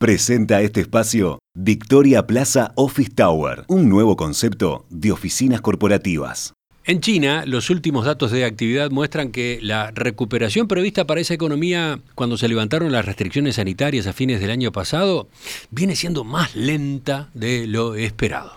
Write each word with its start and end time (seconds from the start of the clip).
Presenta 0.00 0.62
este 0.62 0.80
espacio 0.80 1.40
Victoria 1.54 2.26
Plaza 2.26 2.72
Office 2.74 3.10
Tower, 3.14 3.64
un 3.68 3.90
nuevo 3.90 4.16
concepto 4.16 4.86
de 4.88 5.12
oficinas 5.12 5.60
corporativas. 5.60 6.54
En 6.86 7.02
China, 7.02 7.44
los 7.44 7.68
últimos 7.68 8.06
datos 8.06 8.30
de 8.30 8.46
actividad 8.46 8.90
muestran 8.90 9.30
que 9.30 9.58
la 9.60 9.90
recuperación 9.90 10.68
prevista 10.68 11.06
para 11.06 11.20
esa 11.20 11.34
economía 11.34 12.00
cuando 12.14 12.38
se 12.38 12.48
levantaron 12.48 12.90
las 12.92 13.04
restricciones 13.04 13.56
sanitarias 13.56 14.06
a 14.06 14.14
fines 14.14 14.40
del 14.40 14.50
año 14.50 14.72
pasado 14.72 15.28
viene 15.70 15.94
siendo 15.94 16.24
más 16.24 16.56
lenta 16.56 17.28
de 17.34 17.66
lo 17.66 17.94
esperado. 17.94 18.52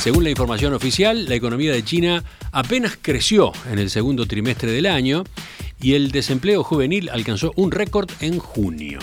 Según 0.00 0.24
la 0.24 0.30
información 0.30 0.72
oficial, 0.72 1.28
la 1.28 1.34
economía 1.34 1.72
de 1.72 1.84
China 1.84 2.24
apenas 2.52 2.96
creció 3.02 3.52
en 3.70 3.78
el 3.78 3.90
segundo 3.90 4.24
trimestre 4.24 4.72
del 4.72 4.86
año 4.86 5.24
y 5.80 5.94
el 5.94 6.10
desempleo 6.10 6.62
juvenil 6.64 7.08
alcanzó 7.10 7.52
un 7.56 7.70
récord 7.70 8.10
en 8.20 8.38
junio. 8.38 8.98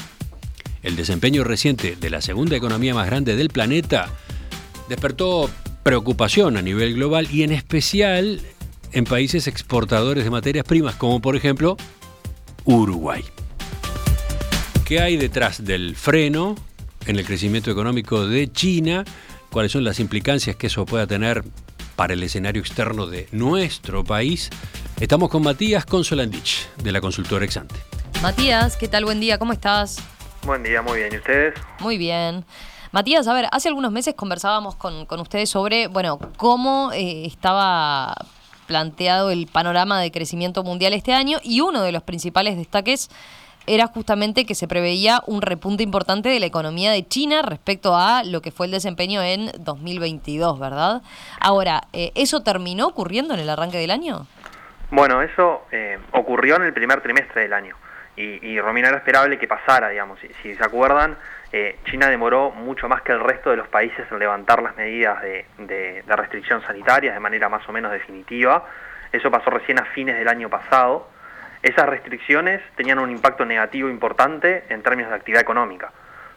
El 0.83 0.95
desempeño 0.95 1.43
reciente 1.43 1.95
de 1.99 2.09
la 2.09 2.21
segunda 2.21 2.55
economía 2.55 2.93
más 2.93 3.07
grande 3.07 3.35
del 3.35 3.49
planeta 3.49 4.09
despertó 4.87 5.49
preocupación 5.83 6.57
a 6.57 6.61
nivel 6.61 6.95
global 6.95 7.27
y 7.31 7.43
en 7.43 7.51
especial 7.51 8.41
en 8.91 9.03
países 9.05 9.47
exportadores 9.47 10.23
de 10.23 10.29
materias 10.29 10.65
primas 10.65 10.95
como 10.95 11.21
por 11.21 11.35
ejemplo 11.35 11.77
Uruguay. 12.65 13.23
¿Qué 14.85 14.99
hay 14.99 15.17
detrás 15.17 15.65
del 15.65 15.95
freno 15.95 16.55
en 17.07 17.17
el 17.17 17.25
crecimiento 17.25 17.71
económico 17.71 18.27
de 18.27 18.51
China? 18.51 19.03
¿Cuáles 19.49 19.71
son 19.71 19.83
las 19.83 19.99
implicancias 19.99 20.55
que 20.55 20.67
eso 20.67 20.85
pueda 20.85 21.07
tener 21.07 21.43
para 21.95 22.13
el 22.13 22.21
escenario 22.21 22.61
externo 22.61 23.07
de 23.07 23.27
nuestro 23.31 24.03
país? 24.03 24.49
Estamos 24.99 25.29
con 25.29 25.43
Matías 25.43 25.85
Consolandich, 25.85 26.69
de 26.77 26.89
la 26.93 27.01
consultora 27.01 27.43
Exante. 27.43 27.75
Matías, 28.23 28.77
¿qué 28.77 28.87
tal? 28.87 29.03
Buen 29.03 29.19
día, 29.19 29.37
¿cómo 29.37 29.51
estás? 29.51 29.97
Buen 30.45 30.63
día, 30.63 30.81
muy 30.81 30.99
bien. 30.99 31.09
¿Y 31.11 31.17
ustedes? 31.17 31.53
Muy 31.81 31.97
bien. 31.97 32.45
Matías, 32.93 33.27
a 33.27 33.33
ver, 33.33 33.47
hace 33.51 33.67
algunos 33.67 33.91
meses 33.91 34.13
conversábamos 34.15 34.75
con, 34.75 35.05
ustedes 35.19 35.49
sobre, 35.49 35.87
bueno, 35.87 36.17
cómo 36.37 36.93
eh, 36.93 37.25
estaba 37.25 38.15
planteado 38.67 39.31
el 39.31 39.47
panorama 39.47 39.99
de 39.99 40.11
crecimiento 40.11 40.63
mundial 40.63 40.93
este 40.93 41.11
año 41.11 41.39
y 41.43 41.59
uno 41.59 41.81
de 41.81 41.91
los 41.91 42.01
principales 42.01 42.55
destaques 42.55 43.09
era 43.67 43.87
justamente 43.87 44.45
que 44.45 44.55
se 44.55 44.67
preveía 44.67 45.21
un 45.27 45.41
repunte 45.41 45.83
importante 45.83 46.29
de 46.29 46.39
la 46.39 46.45
economía 46.45 46.91
de 46.91 47.05
China 47.05 47.41
respecto 47.41 47.97
a 47.97 48.23
lo 48.23 48.41
que 48.41 48.51
fue 48.51 48.67
el 48.67 48.71
desempeño 48.71 49.21
en 49.21 49.51
2022, 49.59 50.57
¿verdad? 50.57 51.01
Ahora, 51.41 51.89
eh, 51.91 52.13
¿eso 52.15 52.41
terminó 52.43 52.87
ocurriendo 52.87 53.33
en 53.33 53.41
el 53.41 53.49
arranque 53.49 53.77
del 53.77 53.91
año? 53.91 54.25
Bueno, 54.91 55.21
eso 55.21 55.67
eh, 55.71 55.97
ocurrió 56.11 56.57
en 56.57 56.63
el 56.63 56.73
primer 56.73 57.01
trimestre 57.01 57.41
del 57.41 57.53
año 57.53 57.75
y, 58.17 58.59
Romina 58.61 58.87
era 58.87 58.97
esperable 58.97 59.37
que 59.37 59.47
pasara, 59.47 59.89
digamos. 59.89 60.19
Si, 60.19 60.29
si 60.41 60.55
se 60.55 60.63
acuerdan, 60.63 61.17
eh, 61.51 61.79
China 61.85 62.07
demoró 62.07 62.51
mucho 62.51 62.87
más 62.87 63.01
que 63.01 63.11
el 63.11 63.19
resto 63.19 63.49
de 63.49 63.57
los 63.57 63.67
países 63.67 64.09
en 64.09 64.19
levantar 64.19 64.61
las 64.61 64.75
medidas 64.77 65.21
de, 65.21 65.45
de, 65.57 66.03
de, 66.03 66.15
restricción 66.15 66.61
sanitaria 66.61 67.13
de 67.13 67.19
manera 67.19 67.49
más 67.49 67.67
o 67.67 67.73
menos 67.73 67.91
definitiva. 67.91 68.65
Eso 69.11 69.29
pasó 69.29 69.49
recién 69.49 69.79
a 69.79 69.85
fines 69.85 70.17
del 70.17 70.29
año 70.29 70.49
pasado. 70.49 71.09
Esas 71.61 71.87
restricciones 71.87 72.61
tenían 72.75 72.99
un 72.99 73.11
impacto 73.11 73.43
negativo 73.43 73.89
importante 73.89 74.63
en 74.69 74.81
términos 74.81 75.09
de 75.09 75.17
actividad 75.17 75.41
económica, 75.41 75.91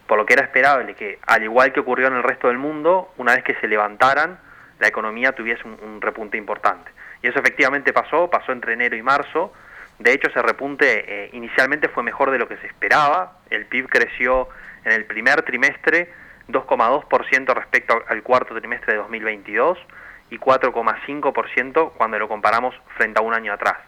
por 0.06 0.19
lo 0.19 0.26
que 0.26 0.32
era 0.32 0.42
esperable 0.42 0.94
que, 0.94 1.19
al 1.26 1.44
igual 1.44 1.72
que 1.72 1.80
ocurrió 1.80 2.08
en 2.08 2.14
el 2.14 2.22
resto 2.22 2.48
del 2.48 2.58
mundo, 2.58 3.12
una 3.19 3.34
vez 3.34 3.44
que 3.44 3.54
se 3.56 3.69
levantaran, 3.69 4.38
la 4.78 4.88
economía 4.88 5.32
tuviese 5.32 5.66
un, 5.66 5.78
un 5.82 6.00
repunte 6.00 6.36
importante. 6.36 6.90
Y 7.22 7.28
eso 7.28 7.38
efectivamente 7.38 7.92
pasó, 7.92 8.30
pasó 8.30 8.52
entre 8.52 8.74
enero 8.74 8.96
y 8.96 9.02
marzo. 9.02 9.52
De 9.98 10.12
hecho, 10.12 10.28
ese 10.28 10.40
repunte 10.42 11.24
eh, 11.24 11.30
inicialmente 11.32 11.88
fue 11.88 12.02
mejor 12.02 12.30
de 12.30 12.38
lo 12.38 12.46
que 12.46 12.56
se 12.58 12.66
esperaba. 12.66 13.38
El 13.50 13.66
PIB 13.66 13.88
creció 13.88 14.48
en 14.84 14.92
el 14.92 15.04
primer 15.04 15.42
trimestre 15.42 16.12
2,2% 16.48 17.54
respecto 17.54 18.02
al 18.08 18.22
cuarto 18.22 18.54
trimestre 18.54 18.92
de 18.92 18.98
2022 19.00 19.78
y 20.30 20.38
4,5% 20.38 21.92
cuando 21.97 22.19
lo 22.19 22.28
comparamos 22.28 22.74
frente 22.97 23.19
a 23.19 23.22
un 23.22 23.34
año 23.34 23.53
atrás. 23.53 23.78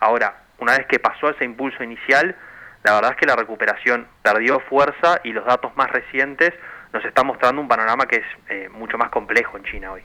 Ahora, 0.00 0.42
una 0.58 0.76
vez 0.76 0.86
que 0.86 0.98
pasó 0.98 1.30
ese 1.30 1.44
impulso 1.44 1.82
inicial, 1.84 2.36
la 2.82 2.94
verdad 2.94 3.12
es 3.12 3.16
que 3.16 3.26
la 3.26 3.36
recuperación 3.36 4.06
perdió 4.22 4.60
fuerza 4.60 5.20
y 5.24 5.32
los 5.32 5.44
datos 5.44 5.74
más 5.76 5.90
recientes 5.90 6.52
nos 6.94 7.04
están 7.04 7.26
mostrando 7.26 7.60
un 7.60 7.68
panorama 7.68 8.06
que 8.06 8.16
es 8.16 8.24
eh, 8.48 8.68
mucho 8.70 8.96
más 8.96 9.10
complejo 9.10 9.58
en 9.58 9.64
China 9.64 9.92
hoy. 9.92 10.02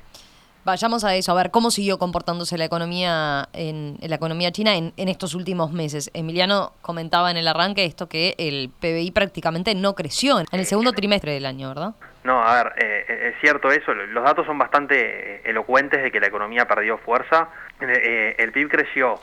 Vayamos 0.65 1.05
a 1.05 1.15
eso, 1.15 1.31
a 1.31 1.35
ver 1.35 1.51
cómo 1.51 1.71
siguió 1.71 1.97
comportándose 1.97 2.57
la 2.57 2.65
economía 2.65 3.47
en, 3.53 3.97
en 4.01 4.09
la 4.09 4.17
economía 4.17 4.51
china 4.51 4.75
en, 4.75 4.91
en, 4.97 5.07
estos 5.07 5.33
últimos 5.33 5.71
meses. 5.71 6.11
Emiliano 6.13 6.73
comentaba 6.81 7.31
en 7.31 7.37
el 7.37 7.47
arranque 7.47 7.85
esto 7.85 8.09
que 8.09 8.35
el 8.37 8.69
PBI 8.81 9.11
prácticamente 9.11 9.73
no 9.73 9.95
creció 9.95 10.39
en 10.39 10.45
el 10.51 10.65
segundo 10.65 10.91
trimestre 10.91 11.31
del 11.31 11.45
año, 11.45 11.69
¿verdad? 11.69 11.95
No, 12.23 12.43
a 12.43 12.63
ver, 12.63 12.73
eh, 12.77 13.31
es 13.33 13.41
cierto 13.41 13.71
eso. 13.71 13.93
Los 13.93 14.23
datos 14.23 14.45
son 14.45 14.57
bastante 14.57 14.95
eh, 15.35 15.41
elocuentes 15.45 16.03
de 16.03 16.11
que 16.11 16.19
la 16.19 16.27
economía 16.27 16.67
perdió 16.67 16.97
fuerza. 16.97 17.49
Eh, 17.79 18.35
el 18.37 18.51
PIB 18.51 18.69
creció 18.69 19.19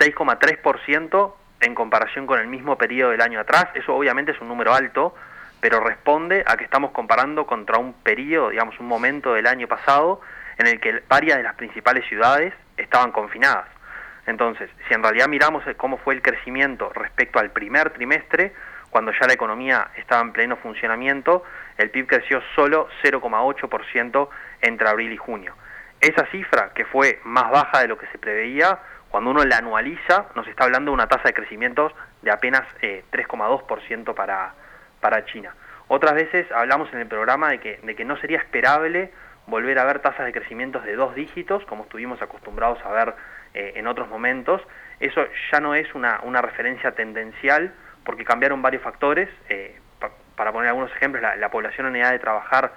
6,3% 0.00 1.34
en 1.60 1.74
comparación 1.74 2.26
con 2.26 2.40
el 2.40 2.48
mismo 2.48 2.76
periodo 2.76 3.12
del 3.12 3.20
año 3.20 3.38
atrás. 3.40 3.66
Eso 3.74 3.94
obviamente 3.94 4.32
es 4.32 4.40
un 4.40 4.48
número 4.48 4.74
alto, 4.74 5.14
pero 5.60 5.80
responde 5.80 6.42
a 6.46 6.56
que 6.56 6.64
estamos 6.64 6.90
comparando 6.92 7.46
contra 7.46 7.78
un 7.78 7.92
periodo, 7.92 8.50
digamos, 8.50 8.78
un 8.80 8.86
momento 8.86 9.34
del 9.34 9.46
año 9.46 9.68
pasado 9.68 10.20
en 10.58 10.66
el 10.66 10.80
que 10.80 11.02
varias 11.08 11.38
de 11.38 11.42
las 11.42 11.54
principales 11.54 12.06
ciudades 12.06 12.54
estaban 12.76 13.12
confinadas. 13.12 13.66
Entonces, 14.26 14.70
si 14.88 14.94
en 14.94 15.02
realidad 15.02 15.28
miramos 15.28 15.64
cómo 15.76 15.98
fue 15.98 16.14
el 16.14 16.22
crecimiento 16.22 16.90
respecto 16.94 17.38
al 17.38 17.50
primer 17.50 17.90
trimestre, 17.90 18.52
cuando 18.90 19.12
ya 19.12 19.26
la 19.26 19.32
economía 19.32 19.88
estaba 19.96 20.20
en 20.20 20.32
pleno 20.32 20.56
funcionamiento, 20.56 21.44
el 21.78 21.90
PIB 21.90 22.06
creció 22.06 22.42
solo 22.54 22.88
0,8% 23.02 24.28
entre 24.62 24.88
abril 24.88 25.12
y 25.12 25.16
junio. 25.16 25.54
Esa 26.00 26.26
cifra, 26.26 26.72
que 26.74 26.84
fue 26.84 27.20
más 27.24 27.50
baja 27.50 27.80
de 27.80 27.88
lo 27.88 27.98
que 27.98 28.06
se 28.08 28.18
preveía, 28.18 28.78
cuando 29.10 29.30
uno 29.30 29.44
la 29.44 29.58
anualiza, 29.58 30.26
nos 30.34 30.46
está 30.46 30.64
hablando 30.64 30.90
de 30.90 30.94
una 30.94 31.08
tasa 31.08 31.24
de 31.24 31.34
crecimiento 31.34 31.92
de 32.22 32.30
apenas 32.30 32.62
eh, 32.80 33.04
3,2% 33.12 34.14
para, 34.14 34.54
para 35.00 35.24
China. 35.26 35.54
Otras 35.88 36.14
veces 36.14 36.50
hablamos 36.52 36.92
en 36.92 37.00
el 37.00 37.06
programa 37.06 37.50
de 37.50 37.58
que, 37.58 37.80
de 37.82 37.96
que 37.96 38.04
no 38.04 38.16
sería 38.18 38.38
esperable 38.38 39.10
volver 39.46 39.78
a 39.78 39.84
ver 39.84 39.98
tasas 39.98 40.24
de 40.24 40.32
crecimiento 40.32 40.80
de 40.80 40.94
dos 40.94 41.14
dígitos, 41.14 41.64
como 41.66 41.82
estuvimos 41.84 42.22
acostumbrados 42.22 42.78
a 42.84 42.90
ver 42.92 43.14
eh, 43.54 43.72
en 43.76 43.86
otros 43.86 44.08
momentos. 44.08 44.62
Eso 45.00 45.26
ya 45.50 45.60
no 45.60 45.74
es 45.74 45.92
una, 45.94 46.20
referencia 46.40 46.92
tendencial 46.92 47.72
porque 48.04 48.24
cambiaron 48.24 48.62
varios 48.62 48.82
factores. 48.82 49.28
Eh, 49.48 49.78
pa 49.98 50.10
para 50.36 50.52
poner 50.52 50.68
algunos 50.68 50.90
ejemplos, 50.92 51.20
la, 51.22 51.36
la, 51.36 51.50
población 51.50 51.88
en 51.88 51.96
edad 51.96 52.12
de 52.12 52.18
trabajar 52.18 52.72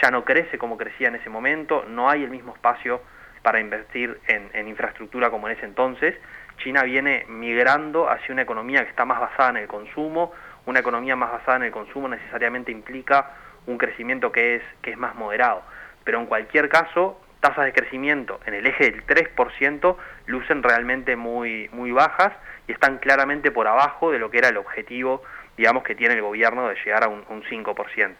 ya 0.00 0.10
no 0.10 0.24
crece 0.24 0.56
como 0.58 0.76
crecía 0.76 1.08
en 1.08 1.16
ese 1.16 1.30
momento, 1.30 1.84
no 1.88 2.08
hay 2.08 2.22
el 2.22 2.30
mismo 2.30 2.54
espacio 2.54 3.02
para 3.42 3.58
invertir 3.58 4.20
en, 4.28 4.50
en 4.52 4.68
infraestructura 4.68 5.30
como 5.30 5.48
en 5.48 5.56
ese 5.56 5.66
entonces. 5.66 6.14
China 6.58 6.82
viene 6.82 7.24
migrando 7.28 8.08
hacia 8.08 8.32
una 8.32 8.42
economía 8.42 8.84
que 8.84 8.90
está 8.90 9.04
más 9.04 9.20
basada 9.20 9.50
en 9.50 9.56
el 9.58 9.68
consumo, 9.68 10.32
una 10.68 10.80
economía 10.80 11.16
más 11.16 11.32
basada 11.32 11.56
en 11.56 11.62
el 11.64 11.72
consumo 11.72 12.08
necesariamente 12.08 12.70
implica 12.70 13.32
un 13.66 13.78
crecimiento 13.78 14.30
que 14.32 14.56
es, 14.56 14.62
que 14.82 14.92
es 14.92 14.98
más 14.98 15.14
moderado 15.14 15.62
pero 16.08 16.20
en 16.20 16.26
cualquier 16.26 16.70
caso, 16.70 17.20
tasas 17.40 17.66
de 17.66 17.74
crecimiento 17.74 18.40
en 18.46 18.54
el 18.54 18.66
eje 18.66 18.92
del 18.92 19.06
3% 19.06 19.94
lucen 20.24 20.62
realmente 20.62 21.16
muy, 21.16 21.68
muy 21.70 21.92
bajas 21.92 22.32
y 22.66 22.72
están 22.72 22.96
claramente 22.96 23.50
por 23.50 23.68
abajo 23.68 24.10
de 24.10 24.18
lo 24.18 24.30
que 24.30 24.38
era 24.38 24.48
el 24.48 24.56
objetivo, 24.56 25.22
digamos, 25.58 25.82
que 25.82 25.94
tiene 25.94 26.14
el 26.14 26.22
gobierno 26.22 26.66
de 26.66 26.76
llegar 26.76 27.04
a 27.04 27.08
un, 27.08 27.22
un 27.28 27.42
5%. 27.42 28.14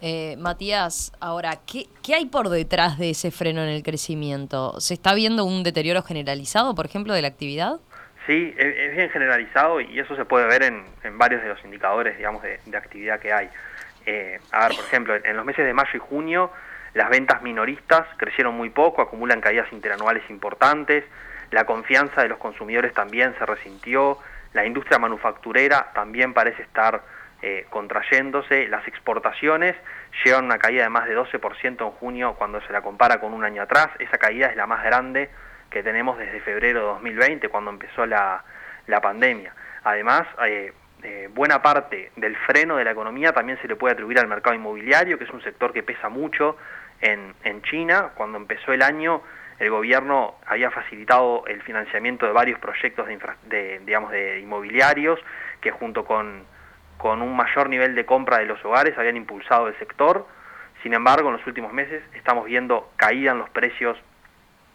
Eh, 0.00 0.36
Matías, 0.38 1.12
ahora, 1.20 1.60
¿qué, 1.66 1.84
¿qué, 2.02 2.14
hay 2.14 2.24
por 2.24 2.48
detrás 2.48 2.96
de 2.96 3.10
ese 3.10 3.30
freno 3.30 3.62
en 3.62 3.68
el 3.68 3.82
crecimiento? 3.82 4.80
¿Se 4.80 4.94
está 4.94 5.12
viendo 5.12 5.44
un 5.44 5.64
deterioro 5.64 6.02
generalizado, 6.02 6.74
por 6.74 6.86
ejemplo, 6.86 7.12
de 7.12 7.20
la 7.20 7.28
actividad? 7.28 7.78
Sí, 8.26 8.54
es, 8.56 8.96
bien 8.96 9.10
generalizado 9.10 9.80
y 9.80 9.98
eso 9.98 10.16
se 10.16 10.24
puede 10.24 10.46
ver 10.46 10.62
en, 10.62 10.84
en 11.02 11.18
varios 11.18 11.42
de 11.42 11.48
los 11.48 11.62
indicadores, 11.64 12.16
digamos, 12.16 12.42
de, 12.42 12.58
de 12.64 12.76
actividad 12.76 13.20
que 13.20 13.32
hay. 13.32 13.50
Eh, 14.06 14.38
a 14.52 14.68
ver, 14.68 14.76
por 14.76 14.84
ejemplo, 14.86 15.14
en 15.14 15.36
los 15.36 15.44
meses 15.44 15.64
de 15.64 15.74
mayo 15.74 15.90
y 15.94 15.98
junio 15.98 16.50
las 16.94 17.10
ventas 17.10 17.42
minoristas 17.42 18.06
crecieron 18.16 18.54
muy 18.54 18.70
poco, 18.70 19.02
acumulan 19.02 19.40
caídas 19.40 19.70
interanuales 19.72 20.22
importantes, 20.30 21.04
la 21.50 21.64
confianza 21.64 22.22
de 22.22 22.28
los 22.28 22.38
consumidores 22.38 22.94
también 22.94 23.34
se 23.36 23.44
resintió, 23.44 24.18
la 24.52 24.64
industria 24.64 24.98
manufacturera 25.00 25.90
también 25.92 26.32
parece 26.32 26.62
estar 26.62 27.02
eh, 27.42 27.66
contrayéndose, 27.68 28.68
las 28.68 28.86
exportaciones 28.86 29.74
llevan 30.24 30.44
una 30.44 30.58
caída 30.58 30.84
de 30.84 30.88
más 30.88 31.06
de 31.06 31.18
12% 31.18 31.84
en 31.84 31.90
junio 31.90 32.36
cuando 32.38 32.60
se 32.60 32.72
la 32.72 32.80
compara 32.80 33.20
con 33.20 33.34
un 33.34 33.44
año 33.44 33.62
atrás, 33.62 33.88
esa 33.98 34.16
caída 34.16 34.46
es 34.46 34.56
la 34.56 34.66
más 34.66 34.84
grande 34.84 35.30
que 35.74 35.82
tenemos 35.82 36.16
desde 36.16 36.40
febrero 36.40 36.78
de 36.78 36.86
2020, 36.86 37.48
cuando 37.48 37.72
empezó 37.72 38.06
la, 38.06 38.44
la 38.86 39.00
pandemia. 39.00 39.52
Además, 39.82 40.22
eh, 40.46 40.72
eh, 41.02 41.28
buena 41.34 41.62
parte 41.62 42.12
del 42.14 42.36
freno 42.46 42.76
de 42.76 42.84
la 42.84 42.92
economía 42.92 43.32
también 43.32 43.58
se 43.60 43.66
le 43.66 43.74
puede 43.74 43.94
atribuir 43.94 44.20
al 44.20 44.28
mercado 44.28 44.54
inmobiliario, 44.54 45.18
que 45.18 45.24
es 45.24 45.30
un 45.30 45.42
sector 45.42 45.72
que 45.72 45.82
pesa 45.82 46.08
mucho 46.08 46.56
en, 47.00 47.34
en 47.42 47.60
China. 47.62 48.10
Cuando 48.14 48.38
empezó 48.38 48.72
el 48.72 48.82
año, 48.82 49.20
el 49.58 49.68
gobierno 49.70 50.36
había 50.46 50.70
facilitado 50.70 51.44
el 51.48 51.60
financiamiento 51.62 52.24
de 52.24 52.30
varios 52.30 52.60
proyectos 52.60 53.08
de, 53.08 53.18
de, 53.48 53.80
digamos, 53.80 54.12
de 54.12 54.38
inmobiliarios 54.38 55.18
que 55.60 55.72
junto 55.72 56.04
con, 56.04 56.44
con 56.98 57.20
un 57.20 57.34
mayor 57.34 57.68
nivel 57.68 57.96
de 57.96 58.06
compra 58.06 58.38
de 58.38 58.46
los 58.46 58.64
hogares 58.64 58.96
habían 58.96 59.16
impulsado 59.16 59.66
el 59.66 59.76
sector. 59.80 60.24
Sin 60.84 60.94
embargo, 60.94 61.30
en 61.30 61.36
los 61.36 61.46
últimos 61.48 61.72
meses 61.72 62.00
estamos 62.14 62.44
viendo 62.44 62.92
caída 62.96 63.32
en 63.32 63.38
los 63.38 63.50
precios 63.50 63.98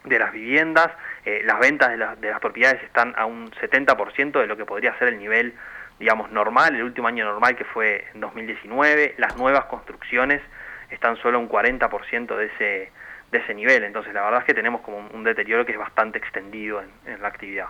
de 0.03 0.19
las 0.19 0.31
viviendas, 0.31 0.89
eh, 1.25 1.41
las 1.43 1.59
ventas 1.59 1.89
de, 1.89 1.97
de, 1.97 2.31
las 2.31 2.39
propiedades 2.39 2.81
están 2.83 3.13
a 3.17 3.25
un 3.25 3.51
70% 3.51 4.39
de 4.39 4.47
lo 4.47 4.57
que 4.57 4.65
podría 4.65 4.97
ser 4.97 5.09
el 5.09 5.19
nivel, 5.19 5.53
digamos, 5.99 6.31
normal, 6.31 6.75
el 6.75 6.83
último 6.83 7.07
año 7.07 7.25
normal 7.25 7.55
que 7.55 7.65
fue 7.65 8.05
en 8.13 8.21
2019, 8.21 9.15
las 9.17 9.35
nuevas 9.37 9.65
construcciones 9.65 10.41
están 10.89 11.17
solo 11.17 11.37
a 11.37 11.41
un 11.41 11.49
40% 11.49 12.35
de 12.35 12.45
ese, 12.45 12.91
de 13.31 13.37
ese 13.37 13.53
nivel, 13.53 13.83
entonces 13.83 14.13
la 14.13 14.23
verdad 14.23 14.39
es 14.39 14.45
que 14.45 14.53
tenemos 14.53 14.81
como 14.81 14.97
un, 14.97 15.23
deterioro 15.23 15.65
que 15.65 15.73
es 15.73 15.77
bastante 15.77 16.17
extendido 16.17 16.81
en, 17.05 17.21
la 17.21 17.27
actividad. 17.27 17.67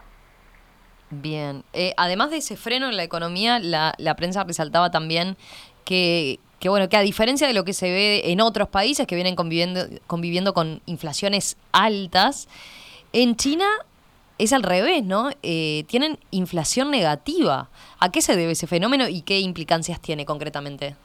Bien, 1.10 1.64
eh, 1.74 1.94
además 1.98 2.30
de 2.30 2.38
ese 2.38 2.56
freno 2.56 2.88
en 2.88 2.96
la 2.96 3.04
economía, 3.04 3.58
la, 3.60 3.94
la 3.98 4.16
prensa 4.16 4.44
resaltaba 4.44 4.92
también 4.92 5.38
que, 5.84 6.40
que 6.60 6.70
bueno, 6.70 6.90
que 6.90 6.98
a 6.98 7.02
diferencia 7.02 7.48
de 7.48 7.54
lo 7.54 7.64
que 7.64 7.74
se 7.74 7.90
ve 7.90 8.22
en 8.32 8.42
otros 8.42 8.68
países 8.68 9.08
que 9.08 9.16
vienen 9.16 9.36
conviviendo, 9.36 9.82
conviviendo 10.08 10.54
con 10.54 10.82
inflaciones 10.86 11.58
altas, 11.72 12.48
en 13.14 13.36
China 13.36 13.66
es 14.38 14.54
al 14.54 14.64
revés, 14.64 15.04
¿no? 15.04 15.30
Eh, 15.44 15.84
tienen 15.88 16.18
inflación 16.32 16.92
negativa. 16.92 17.70
¿A 18.00 18.12
qué 18.12 18.22
se 18.22 18.36
debe 18.36 18.54
ese 18.54 18.68
fenómeno 18.68 19.08
y 19.08 19.22
qué 19.22 19.40
implicancias 19.40 20.02
tiene 20.02 20.26
concretamente? 20.26 20.96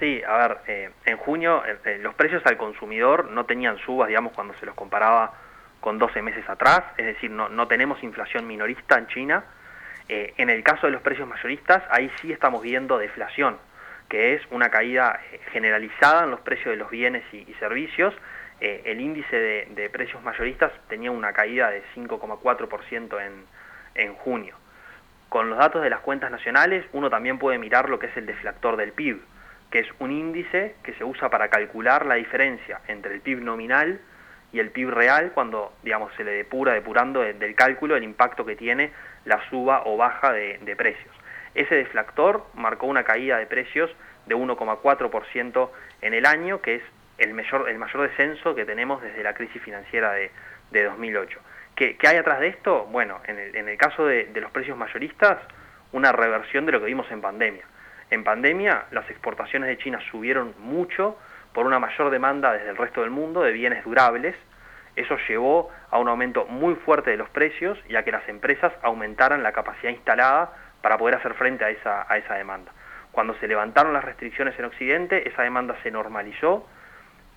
Sí, 0.00 0.20
a 0.26 0.36
ver, 0.36 0.58
eh, 0.66 0.90
en 1.06 1.16
junio 1.18 1.62
eh, 1.64 1.98
los 2.00 2.14
precios 2.14 2.42
al 2.44 2.56
consumidor 2.56 3.30
no 3.30 3.44
tenían 3.46 3.78
subas, 3.78 4.08
digamos, 4.08 4.32
cuando 4.32 4.54
se 4.58 4.66
los 4.66 4.74
comparaba 4.74 5.32
con 5.80 5.98
12 5.98 6.22
meses 6.22 6.48
atrás, 6.48 6.82
es 6.96 7.06
decir, 7.06 7.30
no, 7.30 7.48
no 7.48 7.68
tenemos 7.68 8.02
inflación 8.02 8.46
minorista 8.46 8.98
en 8.98 9.06
China. 9.08 9.44
en 10.08 10.50
el 10.50 10.62
caso 10.62 10.86
de 10.86 10.92
los 10.92 11.00
precios 11.00 11.26
mayoristas, 11.26 11.82
ahí 11.90 12.10
sí 12.20 12.32
estamos 12.32 12.62
viendo 12.62 12.98
deflación 12.98 13.56
que 14.12 14.34
es 14.34 14.42
una 14.50 14.68
caída 14.68 15.18
generalizada 15.52 16.24
en 16.24 16.32
los 16.32 16.40
precios 16.40 16.66
de 16.66 16.76
los 16.76 16.90
bienes 16.90 17.24
y, 17.32 17.50
servicios. 17.54 18.12
Eh, 18.60 18.82
el 18.84 19.00
índice 19.00 19.34
de, 19.34 19.88
precios 19.88 20.22
mayoristas 20.22 20.70
tenía 20.90 21.10
una 21.10 21.32
caída 21.32 21.70
de 21.70 21.82
5,4% 21.96 23.26
en, 23.26 23.32
en 23.94 24.14
junio. 24.16 24.54
Con 25.30 25.48
los 25.48 25.58
datos 25.58 25.82
de 25.82 25.88
las 25.88 26.00
cuentas 26.00 26.30
nacionales, 26.30 26.84
uno 26.92 27.08
también 27.08 27.38
puede 27.38 27.56
mirar 27.56 27.88
lo 27.88 27.98
que 27.98 28.08
es 28.08 28.16
el 28.18 28.26
deflactor 28.26 28.76
del 28.76 28.92
PIB, 28.92 29.18
que 29.70 29.78
es 29.78 29.88
un 29.98 30.10
índice 30.10 30.74
que 30.82 30.92
se 30.92 31.04
usa 31.04 31.30
para 31.30 31.48
calcular 31.48 32.04
la 32.04 32.16
diferencia 32.16 32.82
entre 32.88 33.14
el 33.14 33.22
PIB 33.22 33.40
nominal 33.40 33.98
y 34.52 34.58
el 34.58 34.72
PIB 34.72 34.90
real 34.90 35.32
cuando 35.32 35.72
digamos 35.82 36.12
se 36.18 36.24
le 36.24 36.32
depura 36.32 36.74
depurando 36.74 37.22
del 37.22 37.54
cálculo 37.54 37.96
el 37.96 38.04
impacto 38.04 38.44
que 38.44 38.56
tiene 38.56 38.92
la 39.24 39.40
suba 39.48 39.84
o 39.86 39.96
baja 39.96 40.32
de 40.34 40.76
precios. 40.76 41.21
Ese 41.54 41.74
deflactor 41.74 42.46
marcó 42.54 42.86
una 42.86 43.04
caída 43.04 43.38
de 43.38 43.46
precios 43.46 43.90
de 44.26 44.36
1,4% 44.36 45.70
en 46.00 46.14
el 46.14 46.26
año, 46.26 46.60
que 46.62 46.76
es 46.76 46.82
el 47.18 47.34
mayor, 47.34 47.68
el 47.68 47.78
mayor 47.78 48.08
descenso 48.08 48.54
que 48.54 48.64
tenemos 48.64 49.02
desde 49.02 49.22
la 49.22 49.34
crisis 49.34 49.60
financiera 49.62 50.12
de, 50.12 50.30
2008. 50.72 51.38
¿Qué, 51.74 51.96
hay 52.06 52.16
atrás 52.16 52.40
de 52.40 52.48
esto? 52.48 52.86
Bueno, 52.90 53.20
en 53.24 53.68
el, 53.68 53.76
caso 53.76 54.06
de, 54.06 54.30
los 54.34 54.50
precios 54.52 54.76
mayoristas, 54.76 55.38
una 55.92 56.12
reversión 56.12 56.64
de 56.64 56.72
lo 56.72 56.80
que 56.80 56.86
vimos 56.86 57.10
en 57.10 57.20
pandemia. 57.20 57.64
En 58.10 58.24
pandemia, 58.24 58.86
las 58.90 59.08
exportaciones 59.10 59.68
de 59.68 59.76
China 59.78 60.00
subieron 60.10 60.54
mucho 60.58 61.18
por 61.52 61.66
una 61.66 61.78
mayor 61.78 62.10
demanda 62.10 62.52
desde 62.52 62.70
el 62.70 62.76
resto 62.76 63.02
del 63.02 63.10
mundo 63.10 63.42
de 63.42 63.52
bienes 63.52 63.84
durables. 63.84 64.34
Eso 64.96 65.16
llevó 65.28 65.70
a 65.90 65.98
un 65.98 66.08
aumento 66.08 66.46
muy 66.46 66.74
fuerte 66.74 67.10
de 67.10 67.16
los 67.18 67.28
precios 67.28 67.78
y 67.88 67.96
a 67.96 68.02
que 68.02 68.12
las 68.12 68.26
empresas 68.28 68.72
aumentaran 68.82 69.42
la 69.42 69.52
capacidad 69.52 69.90
instalada 69.90 70.52
para 70.82 70.98
poder 70.98 71.16
hacer 71.16 71.34
frente 71.34 71.64
a 71.64 71.70
esa, 71.70 72.06
a 72.08 72.18
esa 72.18 72.34
demanda. 72.34 72.72
Cuando 73.12 73.34
se 73.34 73.48
levantaron 73.48 73.92
las 73.92 74.04
restricciones 74.04 74.58
en 74.58 74.66
Occidente, 74.66 75.28
esa 75.28 75.42
demanda 75.42 75.76
se 75.82 75.90
normalizó 75.90 76.68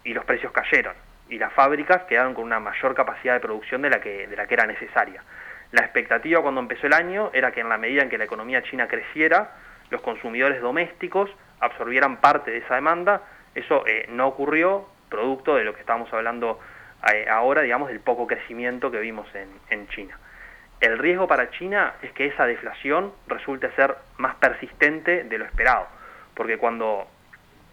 y 0.03 0.13
los 0.13 0.25
precios 0.25 0.51
cayeron 0.51 0.95
y 1.29 1.37
las 1.39 1.53
fábricas 1.53 2.03
quedaron 2.03 2.33
con 2.33 2.43
una 2.43 2.59
mayor 2.59 2.93
capacidad 2.93 3.33
de 3.33 3.39
producción 3.39 3.81
de 3.81 3.89
la 3.89 3.99
que, 3.99 4.27
de 4.27 4.35
la 4.35 4.47
que 4.47 4.53
era 4.53 4.65
necesaria. 4.65 5.23
La 5.71 5.81
expectativa 5.81 6.41
cuando 6.41 6.61
empezó 6.61 6.87
el 6.87 6.93
año 6.93 7.31
era 7.33 7.51
que 7.51 7.61
en 7.61 7.69
la 7.69 7.77
medida 7.77 8.03
en 8.03 8.09
que 8.09 8.17
la 8.17 8.25
economía 8.25 8.61
china 8.63 8.87
creciera, 8.87 9.51
los 9.89 10.01
consumidores 10.01 10.61
domésticos 10.61 11.29
absorbieran 11.59 12.17
parte 12.17 12.51
de 12.51 12.57
esa 12.57 12.75
demanda. 12.75 13.21
Eso 13.55 13.85
eh, 13.87 14.05
no 14.09 14.27
ocurrió, 14.27 14.87
producto 15.09 15.55
de 15.55 15.63
lo 15.63 15.73
que 15.73 15.79
estamos 15.79 16.11
hablando 16.13 16.59
eh, 17.11 17.27
ahora, 17.29 17.61
digamos, 17.61 17.89
del 17.89 17.99
poco 17.99 18.27
crecimiento 18.27 18.91
que 18.91 18.99
vimos 18.99 19.27
en, 19.33 19.49
en 19.69 19.87
China. 19.89 20.17
El 20.85 20.99
riesgo 20.99 21.27
para 21.27 21.49
China 21.49 21.95
es 22.03 22.11
que 22.11 22.27
esa 22.27 22.45
deflación 22.45 23.11
resulte 23.25 23.71
ser 23.71 23.95
más 24.17 24.35
persistente 24.35 25.23
de 25.23 25.37
lo 25.39 25.45
esperado, 25.45 25.87
porque 26.35 26.59
cuando 26.59 27.07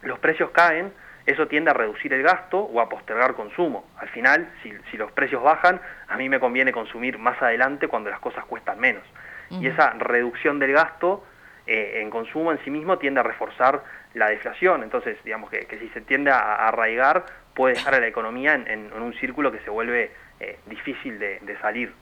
los 0.01 0.19
precios 0.19 0.49
caen, 0.53 0.95
eso 1.27 1.47
tiende 1.47 1.71
a 1.71 1.75
reducir 1.75 2.15
el 2.15 2.23
gasto 2.23 2.61
o 2.61 2.81
a 2.81 2.89
postergar 2.89 3.35
consumo. 3.35 3.85
Al 3.99 4.09
final, 4.09 4.49
si, 4.63 4.97
los 4.97 5.13
precios 5.13 5.43
bajan, 5.43 5.79
a 6.09 6.17
mí 6.17 6.31
me 6.31 6.41
conviene 6.41 6.73
consumir 6.73 7.19
más 7.19 7.41
adelante 7.43 7.87
cuando 7.87 8.09
las 8.09 8.19
cosas 8.19 8.47
cuestan 8.47 8.81
menos. 8.81 9.03
Y 9.51 9.67
esa 9.67 9.91
reducción 9.99 10.59
del 10.59 10.73
gasto 10.73 11.23
eh, 11.67 12.01
en 12.01 12.09
consumo 12.09 12.51
en 12.51 12.65
sí 12.65 12.71
mismo 12.71 12.97
tiende 12.97 13.21
a 13.21 13.25
reforzar 13.25 13.85
la 14.15 14.31
deflación. 14.31 14.83
Entonces, 14.83 15.19
digamos 15.23 15.51
que, 15.51 15.67
si 15.79 15.91
se 15.91 16.01
tiende 16.01 16.31
a, 16.31 16.67
arraigar, 16.67 17.27
puede 17.53 17.75
dejar 17.75 17.95
a 17.95 18.01
la 18.01 18.07
economía 18.07 18.55
en, 18.55 18.91
un 18.91 19.13
círculo 19.13 19.53
que 19.53 19.59
se 19.59 19.69
vuelve 19.69 20.13
eh, 20.41 20.59
difícil 20.65 21.19
de 21.19 21.59
salir. 21.61 21.93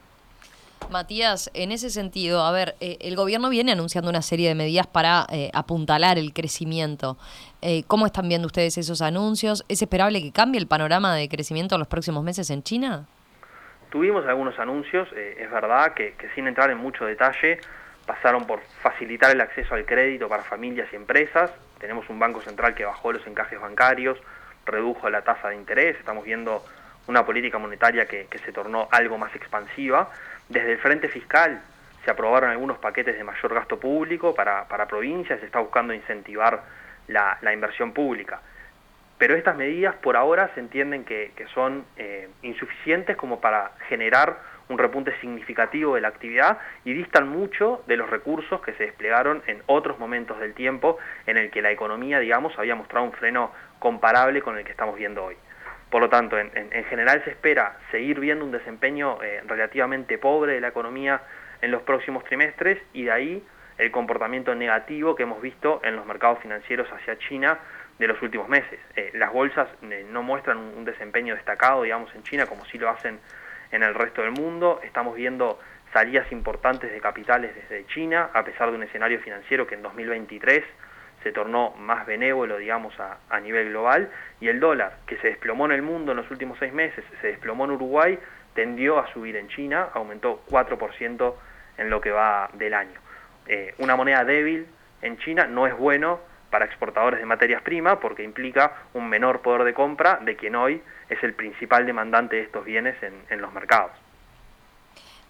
Matías, 0.90 1.50
en 1.54 1.72
ese 1.72 1.88
sentido, 1.90 2.42
a 2.42 2.52
ver, 2.52 2.74
eh, 2.80 2.98
el 3.00 3.16
gobierno 3.16 3.48
viene 3.48 3.72
anunciando 3.72 4.10
una 4.10 4.22
serie 4.22 4.48
de 4.48 4.54
medidas 4.54 4.86
para 4.86 5.26
eh, 5.30 5.50
apuntalar 5.54 6.18
el 6.18 6.32
crecimiento. 6.32 7.16
Eh, 7.62 7.84
¿Cómo 7.86 8.06
están 8.06 8.28
viendo 8.28 8.46
ustedes 8.46 8.76
esos 8.76 9.00
anuncios? 9.00 9.64
¿Es 9.68 9.82
esperable 9.82 10.20
que 10.20 10.32
cambie 10.32 10.60
el 10.60 10.66
panorama 10.66 11.14
de 11.14 11.28
crecimiento 11.28 11.76
en 11.76 11.78
los 11.78 11.88
próximos 11.88 12.24
meses 12.24 12.50
en 12.50 12.62
China? 12.62 13.06
Tuvimos 13.90 14.26
algunos 14.26 14.58
anuncios, 14.58 15.08
es 15.12 15.50
verdad 15.50 15.94
que, 15.94 16.14
sin 16.34 16.46
entrar 16.46 16.70
en 16.70 16.78
mucho 16.78 17.04
detalle, 17.04 17.58
pasaron 18.06 18.46
por 18.46 18.60
facilitar 18.82 19.32
el 19.32 19.40
acceso 19.40 19.74
al 19.74 19.84
crédito 19.84 20.28
para 20.28 20.44
familias 20.44 20.88
y 20.92 20.96
empresas. 20.96 21.50
Tenemos 21.80 22.08
un 22.08 22.18
Banco 22.18 22.40
Central 22.40 22.74
que 22.74 22.84
bajó 22.84 23.12
los 23.12 23.26
encajes 23.26 23.60
bancarios, 23.60 24.18
redujo 24.64 25.10
la 25.10 25.22
tasa 25.22 25.48
de 25.48 25.56
interés, 25.56 25.96
estamos 25.98 26.24
viendo 26.24 26.62
una 27.10 27.26
política 27.26 27.58
monetaria 27.58 28.06
que 28.06 28.38
se 28.44 28.52
tornó 28.52 28.88
algo 28.90 29.18
más 29.18 29.34
expansiva 29.36 30.10
desde 30.48 30.72
el 30.72 30.78
frente 30.78 31.08
fiscal 31.08 31.62
se 32.04 32.10
aprobaron 32.10 32.50
algunos 32.50 32.78
paquetes 32.78 33.16
de 33.16 33.24
mayor 33.24 33.54
gasto 33.54 33.78
público 33.78 34.34
para, 34.34 34.66
para 34.68 34.86
provincias, 34.86 35.38
se 35.40 35.46
está 35.46 35.60
buscando 35.60 35.92
incentivar 35.94 36.62
la, 37.08 37.38
inversión 37.52 37.92
pública. 37.92 38.40
Pero 39.18 39.36
estas 39.36 39.56
medidas 39.56 39.94
por 39.96 40.16
ahora 40.16 40.50
se 40.54 40.60
entienden 40.60 41.04
que, 41.04 41.32
son 41.54 41.84
eh, 41.96 42.28
insuficientes 42.42 43.16
como 43.16 43.40
para 43.40 43.72
generar 43.88 44.38
un 44.68 44.78
repunte 44.78 45.12
significativo 45.20 45.96
de 45.96 46.00
la 46.00 46.08
actividad 46.08 46.58
y 46.84 46.94
distan 46.94 47.28
mucho 47.28 47.82
de 47.86 47.96
los 47.96 48.08
recursos 48.08 48.60
que 48.62 48.72
se 48.74 48.84
desplegaron 48.84 49.42
en 49.46 49.62
otros 49.66 49.98
momentos 49.98 50.38
del 50.38 50.54
tiempo 50.54 50.98
en 51.26 51.36
el 51.36 51.50
que 51.50 51.60
la 51.60 51.70
economía, 51.70 52.18
digamos, 52.20 52.56
había 52.58 52.76
mostrado 52.76 53.04
un 53.04 53.12
freno 53.12 53.52
comparable 53.78 54.42
con 54.42 54.56
el 54.56 54.64
que 54.64 54.70
estamos 54.70 54.96
viendo 54.96 55.24
hoy. 55.24 55.36
Por 55.90 56.00
lo 56.00 56.08
tanto, 56.08 56.38
en, 56.38 56.84
general 56.84 57.22
se 57.24 57.30
espera 57.30 57.76
seguir 57.90 58.20
viendo 58.20 58.44
un 58.44 58.52
desempeño 58.52 59.20
eh, 59.22 59.42
relativamente 59.44 60.18
pobre 60.18 60.54
de 60.54 60.60
la 60.60 60.68
economía 60.68 61.20
en 61.60 61.72
los 61.72 61.82
próximos 61.82 62.24
trimestres 62.24 62.78
y 62.92 63.04
de 63.04 63.10
ahí 63.10 63.44
el 63.76 63.90
comportamiento 63.90 64.54
negativo 64.54 65.16
que 65.16 65.24
hemos 65.24 65.42
visto 65.42 65.80
en 65.82 65.96
los 65.96 66.06
mercados 66.06 66.38
financieros 66.40 66.86
hacia 66.92 67.18
China 67.18 67.58
de 67.98 68.06
los 68.06 68.22
últimos 68.22 68.48
meses. 68.48 68.78
Eh, 68.94 69.10
las 69.14 69.32
bolsas 69.32 69.68
eh, 69.82 70.06
no 70.08 70.22
muestran 70.22 70.58
un, 70.58 70.84
desempeño 70.84 71.34
destacado, 71.34 71.82
digamos, 71.82 72.14
en 72.14 72.22
China 72.22 72.46
como 72.46 72.64
sí 72.66 72.78
lo 72.78 72.88
hacen 72.88 73.18
en 73.72 73.82
el 73.82 73.94
resto 73.94 74.22
del 74.22 74.30
mundo. 74.30 74.80
Estamos 74.84 75.16
viendo 75.16 75.58
salidas 75.92 76.30
importantes 76.30 76.92
de 76.92 77.00
capitales 77.00 77.52
desde 77.54 77.84
China, 77.86 78.30
a 78.32 78.44
pesar 78.44 78.70
de 78.70 78.76
un 78.76 78.84
escenario 78.84 79.18
financiero 79.20 79.66
que 79.66 79.74
en 79.74 79.82
2023 79.82 80.62
se 81.22 81.32
tornó 81.32 81.70
más 81.78 82.06
benévolo, 82.06 82.58
digamos, 82.58 82.94
a, 82.98 83.40
nivel 83.40 83.70
global, 83.70 84.10
y 84.40 84.48
el 84.48 84.60
dólar, 84.60 84.98
que 85.06 85.16
se 85.18 85.28
desplomó 85.28 85.66
en 85.66 85.72
el 85.72 85.82
mundo 85.82 86.12
en 86.12 86.16
los 86.16 86.30
últimos 86.30 86.58
seis 86.58 86.72
meses, 86.72 87.04
se 87.20 87.28
desplomó 87.28 87.64
en 87.64 87.72
Uruguay, 87.72 88.18
tendió 88.54 88.98
a 88.98 89.12
subir 89.12 89.36
en 89.36 89.48
China, 89.48 89.88
aumentó 89.94 90.42
4% 90.48 91.34
en 91.78 91.90
lo 91.90 92.00
que 92.00 92.10
va 92.10 92.50
del 92.54 92.74
año. 92.74 93.00
Eh, 93.46 93.74
una 93.78 93.96
moneda 93.96 94.24
débil 94.24 94.66
en 95.02 95.18
China 95.18 95.46
no 95.46 95.66
es 95.66 95.76
bueno 95.76 96.20
para 96.50 96.64
exportadores 96.64 97.20
de 97.20 97.26
materias 97.26 97.62
primas 97.62 97.98
porque 97.98 98.22
implica 98.22 98.72
un 98.94 99.08
menor 99.08 99.40
poder 99.40 99.64
de 99.64 99.72
compra 99.72 100.18
de 100.22 100.36
quien 100.36 100.56
hoy 100.56 100.82
es 101.08 101.22
el 101.22 101.34
principal 101.34 101.86
demandante 101.86 102.36
de 102.36 102.42
estos 102.42 102.64
bienes 102.64 102.96
en 103.02 103.40
los 103.40 103.52
mercados. 103.52 103.92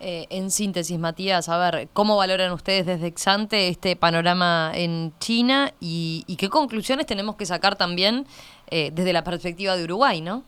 Eh, 0.03 0.27
en 0.31 0.51
síntesis, 0.51 0.99
Matías, 0.99 1.51
a 1.51 1.59
ver, 1.59 1.89
¿cómo 1.93 2.17
valoran 2.17 2.53
ustedes 2.53 2.87
desde 2.87 3.07
Exante 3.07 3.69
este 3.69 3.97
panorama 3.97 4.73
en 4.75 5.13
China 5.19 5.73
y, 5.79 6.25
qué 6.41 6.49
conclusiones 6.49 7.05
tenemos 7.05 7.37
que 7.37 7.45
sacar 7.45 7.77
también 7.77 8.25
eh, 8.71 8.89
desde 8.95 9.13
la 9.13 9.23
perspectiva 9.23 9.77
de 9.77 9.85
Uruguay, 9.85 10.23
no? 10.23 10.43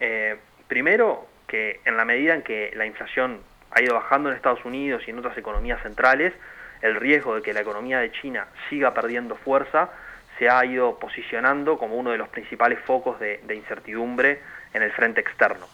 Eh, 0.00 0.36
primero, 0.66 1.28
que 1.46 1.80
en 1.84 1.96
la 1.96 2.04
medida 2.04 2.34
en 2.34 2.42
que 2.42 2.72
la 2.74 2.84
inflación 2.84 3.38
ha 3.70 3.80
ido 3.80 3.94
bajando 3.94 4.28
en 4.28 4.34
Estados 4.34 4.64
Unidos 4.64 5.02
y 5.06 5.10
en 5.12 5.20
otras 5.20 5.38
economías 5.38 5.80
centrales, 5.84 6.34
el 6.82 6.96
riesgo 6.96 7.36
de 7.36 7.42
que 7.42 7.52
la 7.52 7.60
economía 7.60 8.00
de 8.00 8.10
China 8.10 8.48
siga 8.68 8.92
perdiendo 8.92 9.36
fuerza 9.36 9.90
se 10.36 10.48
ha 10.50 10.64
ido 10.64 10.98
posicionando 10.98 11.78
como 11.78 11.94
uno 11.94 12.10
de 12.10 12.18
los 12.18 12.28
principales 12.28 12.80
focos 12.80 13.20
de, 13.20 13.40
incertidumbre 13.54 14.40
en 14.74 14.82
el 14.82 14.90
frente 14.90 15.20
externo. 15.20 15.66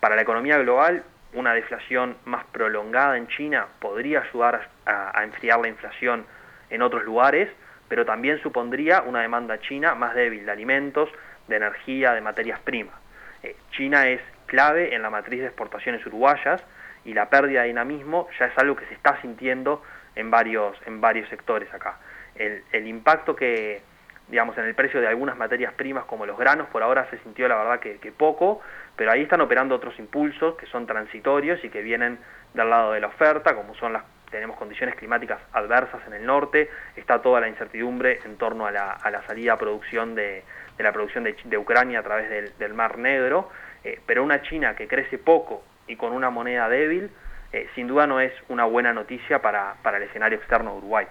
Para 0.00 0.16
la 0.16 0.22
economía 0.22 0.58
global, 0.58 1.02
una 1.34 1.54
deflación 1.54 2.16
más 2.24 2.44
prolongada 2.46 3.16
en 3.16 3.26
China 3.28 3.66
podría 3.80 4.22
ayudar 4.22 4.68
a, 4.86 5.22
enfriar 5.22 5.60
la 5.60 5.68
inflación 5.68 6.26
en 6.70 6.82
otros 6.82 7.04
lugares, 7.04 7.48
pero 7.88 8.04
también 8.04 8.40
supondría 8.42 9.02
una 9.02 9.20
demanda 9.20 9.58
china 9.60 9.94
más 9.94 10.14
débil 10.14 10.46
de 10.46 10.52
alimentos, 10.52 11.08
de 11.48 11.56
energía, 11.56 12.12
de 12.12 12.20
materias 12.20 12.58
primas. 12.60 12.94
Eh, 13.42 13.56
china 13.72 14.08
es 14.08 14.20
clave 14.46 14.94
en 14.94 15.02
la 15.02 15.10
matriz 15.10 15.40
de 15.40 15.46
exportaciones 15.46 16.04
uruguayas 16.06 16.62
y 17.04 17.12
la 17.12 17.28
pérdida 17.28 17.62
de 17.62 17.68
dinamismo 17.68 18.28
ya 18.38 18.46
es 18.46 18.58
algo 18.58 18.76
que 18.76 18.86
se 18.86 18.94
está 18.94 19.20
sintiendo 19.20 19.82
en 20.16 20.30
varios, 20.30 20.76
en 20.86 21.00
varios 21.00 21.28
sectores 21.28 21.72
acá. 21.72 21.98
El, 22.34 22.86
impacto 22.86 23.36
que, 23.36 23.82
digamos, 24.28 24.56
en 24.58 24.64
el 24.64 24.74
precio 24.74 25.00
de 25.00 25.06
algunas 25.06 25.36
materias 25.36 25.72
primas 25.74 26.04
como 26.04 26.26
los 26.26 26.36
granos 26.36 26.68
por 26.68 26.82
ahora 26.82 27.08
se 27.10 27.18
sintió 27.18 27.46
la 27.48 27.56
verdad 27.56 27.80
que, 27.80 28.12
poco, 28.12 28.60
pero 28.96 29.10
ahí 29.10 29.22
están 29.22 29.40
operando 29.40 29.74
otros 29.74 29.98
impulsos 29.98 30.56
que 30.56 30.66
son 30.66 30.86
transitorios 30.86 31.62
y 31.64 31.68
que 31.68 31.82
vienen 31.82 32.18
del 32.54 32.70
lado 32.70 32.92
de 32.92 33.00
la 33.00 33.08
oferta, 33.08 33.54
como 33.54 33.74
son 33.74 33.92
las 33.92 34.04
tenemos 34.30 34.56
condiciones 34.56 34.96
climáticas 34.96 35.38
adversas 35.52 36.00
en 36.08 36.14
el 36.14 36.26
norte, 36.26 36.68
está 36.96 37.22
toda 37.22 37.40
la 37.40 37.48
incertidumbre 37.48 38.18
en 38.24 38.36
torno 38.36 38.66
a 38.66 38.72
la, 38.72 39.22
salida 39.28 39.52
a 39.52 39.56
producción 39.56 40.16
de, 40.16 40.42
de 40.76 40.82
la 40.82 40.92
producción 40.92 41.22
de, 41.22 41.36
de, 41.44 41.56
Ucrania 41.56 42.00
a 42.00 42.02
través 42.02 42.28
del, 42.28 42.52
del 42.58 42.74
Mar 42.74 42.98
Negro, 42.98 43.48
eh, 43.84 44.00
pero 44.06 44.24
una 44.24 44.42
China 44.42 44.74
que 44.74 44.88
crece 44.88 45.18
poco 45.18 45.62
y 45.86 45.94
con 45.94 46.12
una 46.12 46.30
moneda 46.30 46.68
débil, 46.68 47.10
eh, 47.52 47.68
sin 47.76 47.86
duda 47.86 48.08
no 48.08 48.18
es 48.18 48.32
una 48.48 48.64
buena 48.64 48.92
noticia 48.92 49.40
para, 49.40 49.76
para 49.84 49.98
el 49.98 50.02
escenario 50.02 50.38
externo 50.38 50.72
de 50.72 50.78
Uruguay. 50.78 51.06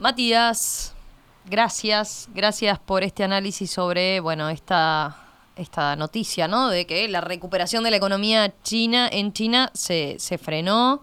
Matías, 0.00 0.96
gracias, 1.44 2.28
gracias 2.34 2.80
por 2.80 3.04
este 3.04 3.22
análisis 3.22 3.70
sobre, 3.70 4.18
bueno, 4.18 4.50
esta, 4.50 5.21
esta 5.56 5.96
noticia, 5.96 6.48
¿no? 6.48 6.68
De 6.68 6.86
que 6.86 7.08
la 7.08 7.20
recuperación 7.20 7.84
de 7.84 7.90
la 7.90 7.96
economía 7.96 8.52
china 8.62 9.08
en 9.10 9.32
China 9.32 9.70
se, 9.74 10.16
se 10.18 10.38
frenó 10.38 11.02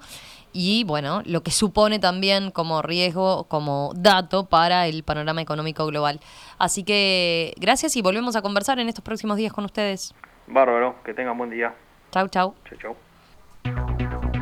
y, 0.51 0.83
bueno, 0.83 1.21
lo 1.25 1.43
que 1.43 1.51
supone 1.51 1.99
también 1.99 2.51
como 2.51 2.81
riesgo, 2.81 3.45
como 3.45 3.91
dato 3.95 4.47
para 4.47 4.87
el 4.87 5.03
panorama 5.03 5.41
económico 5.41 5.85
global. 5.85 6.19
Así 6.57 6.83
que 6.83 7.53
gracias 7.57 7.95
y 7.95 8.01
volvemos 8.01 8.35
a 8.35 8.41
conversar 8.41 8.79
en 8.79 8.89
estos 8.89 9.03
próximos 9.03 9.37
días 9.37 9.53
con 9.53 9.65
ustedes. 9.65 10.13
Bárbaro, 10.47 10.95
que 11.03 11.13
tengan 11.13 11.37
buen 11.37 11.51
día. 11.51 11.75
Chau, 12.11 12.27
chau. 12.27 12.55
Chau, 12.67 12.77
chau. 12.79 12.95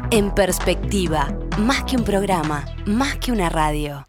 En 0.10 0.34
perspectiva, 0.34 1.28
más 1.58 1.84
que 1.84 1.98
un 1.98 2.06
programa, 2.06 2.64
más 2.86 3.18
que 3.18 3.34
una 3.34 3.50
radio. 3.50 4.08